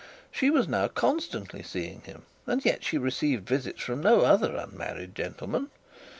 [0.31, 5.13] She was now constantly seeing him, and yet she received visits from no other unmarried
[5.13, 5.69] gentleman.